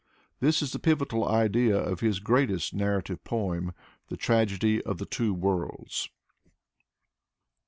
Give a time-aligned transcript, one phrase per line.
[0.39, 3.71] This is the pivotal idea of his greatest narra tive poem,
[4.07, 6.09] the tragedy of" The Two Worlds."